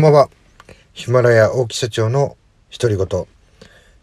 [0.00, 0.30] んばんは。
[0.94, 2.38] ヒマラヤ大木社長の
[2.72, 3.26] 独り言。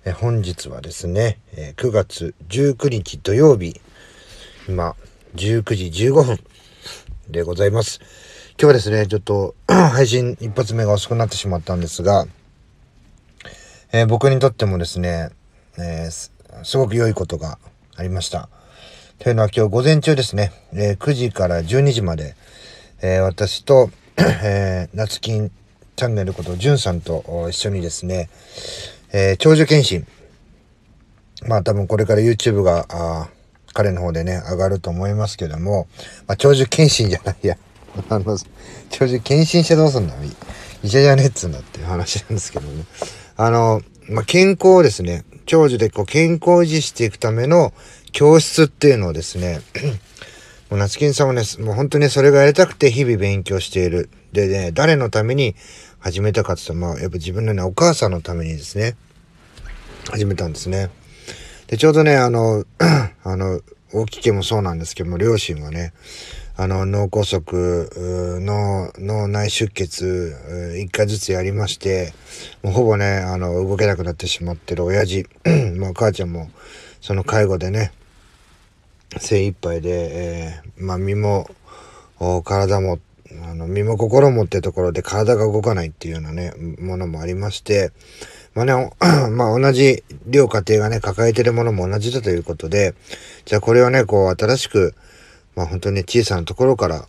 [0.06, 3.82] え本日はですね、え9月19日土曜日、
[4.70, 4.96] 今、
[5.34, 6.40] 19時15分
[7.32, 8.00] でございます。
[8.52, 12.28] 今日はですね、ちょっと 配信一発目が遅くなってしまったんですが、
[13.92, 15.32] えー、僕にとってもですね、
[15.80, 17.58] えー、すごく良いことが
[17.96, 18.50] ありました。
[19.18, 22.36] というのは今日午前中ですね、えー、9時から12時まで、
[23.02, 23.90] え私と、
[24.44, 25.52] えー、夏金
[25.98, 28.30] チャンネルこと、じゅんさんと一緒にですね、
[29.12, 30.06] えー、長寿検診。
[31.48, 33.30] まあ多分これから YouTube が、あ
[33.74, 35.88] 彼の方でね、上がると思いますけども、
[36.28, 37.58] まあ長寿検診じゃないや。
[38.10, 38.38] あの、
[38.92, 40.14] 長寿検診してどうすんだ？
[40.84, 42.84] 医者じゃねえっつうんだっていう話なんですけどね。
[43.36, 47.74] あの、まあ、健康をですね、長寿でこう健康を維持していくための
[48.12, 49.62] 教室っていうのをですね、
[50.70, 54.12] もう夏金さんはね、もう本当にそれがやりたくて日々勉強している。
[54.34, 55.56] でね、誰のために
[56.00, 58.96] 始めたかって言ったら、まあ、やっぱ自分のね、お母さんのためにですね、
[60.12, 60.90] 始めたんですね。
[61.68, 62.66] で、ちょうどね、あの、
[63.24, 63.62] あの、
[63.94, 65.94] 大き家もそうなんですけども、両親はね、
[66.56, 67.42] あの、脳梗塞、
[68.42, 72.14] 脳、脳内出血、一回ずつやりまして、
[72.64, 75.28] もうほぼね、あの、動けなくなってしまってる親父、
[75.78, 76.50] まあ、母ちゃんも、
[77.02, 77.92] その介護でね、
[79.20, 81.50] 精一杯で、えー、まあ、身も、
[82.44, 83.00] 体も
[83.44, 87.92] あの、身も心もってところで体が動かないっていうようなね、ものもありまして、
[88.54, 88.92] まあね、
[89.32, 92.96] まあ同じ両家庭がね、抱えてるものも同じだということで、
[93.46, 94.96] じゃあこれをね、こう新しく、
[95.56, 97.08] まあ本当に小さなところから、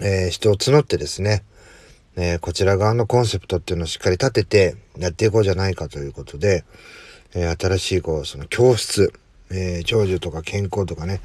[0.00, 1.42] えー、人を募ってですね、
[2.16, 6.64] えー、こちら側のコンセプトっていうのをしっかり立ててやっていこうじゃないかということで、
[7.34, 9.12] えー、新しいこう、その教室、
[9.50, 11.20] え、長寿とか健康とかね、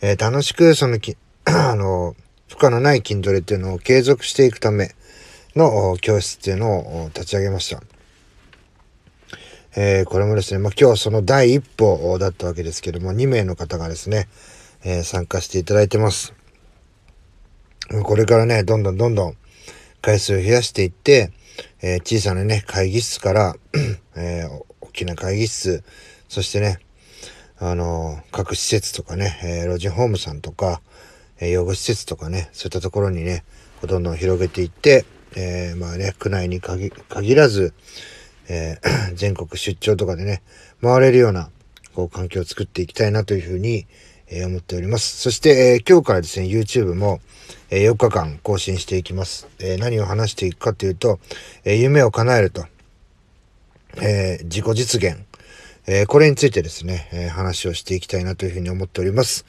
[0.00, 2.14] え、楽しくそのき、 あの、
[2.56, 4.92] 負荷のない筋トレっていうのを継続していくため
[5.56, 7.82] の教室っていうのを立ち上げました。
[9.76, 14.28] えー、これもですね、まあ、今日その第一歩だったわけですけども、2名の方がですね、
[14.84, 16.32] えー、参加していただいてます。
[18.04, 19.36] これからね、どんどんどんどん
[20.00, 21.32] 回数を増やしていって、
[21.82, 23.56] えー、小さなね、会議室から、
[24.14, 24.44] え
[24.80, 25.82] 大きな会議室、
[26.28, 26.78] そしてね、
[27.58, 30.82] あの各施設とかね、え老人ホームさんとか、
[31.40, 33.44] え養護施設とかね、そういったところにね、
[33.86, 35.04] どんどん広げていって、
[35.36, 36.90] えー、まあね、区内に限
[37.34, 37.74] らず、
[38.48, 40.42] えー、 全国出張とかでね、
[40.80, 41.50] 回れるような、
[41.94, 43.86] こう、環境を作っていきたいなというふうに、
[44.28, 45.20] えー、思っております。
[45.20, 47.20] そして、え、今日からですね、YouTube も、
[47.70, 49.48] え、4日間更新していきます。
[49.58, 51.18] え何を話していくかというと、
[51.64, 52.66] え夢を叶えると、
[54.00, 55.18] え自己実現、
[55.86, 59.44] えこれについてですね、え話をしていきたいなというふうに思っております。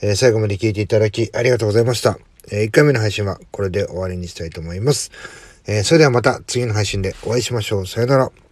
[0.00, 2.18] え、最後まで聞いていただきありがとうございました。
[2.50, 5.10] え、1回目の配信はこれで終わりにしたいと思います。
[5.66, 7.86] え、それではまた次の配信でお会いしましょう。
[7.86, 8.43] さよなら。